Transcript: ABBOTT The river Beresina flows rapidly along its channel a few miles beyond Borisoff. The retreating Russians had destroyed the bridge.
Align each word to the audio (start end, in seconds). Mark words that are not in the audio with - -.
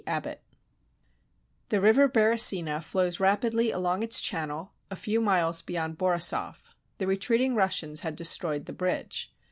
ABBOTT 0.07 0.41
The 1.69 1.79
river 1.79 2.09
Beresina 2.09 2.83
flows 2.83 3.19
rapidly 3.19 3.69
along 3.69 4.01
its 4.01 4.19
channel 4.19 4.73
a 4.89 4.95
few 4.95 5.21
miles 5.21 5.61
beyond 5.61 5.99
Borisoff. 5.99 6.73
The 6.97 7.05
retreating 7.05 7.53
Russians 7.53 7.99
had 7.99 8.15
destroyed 8.15 8.65
the 8.65 8.73
bridge. 8.73 9.31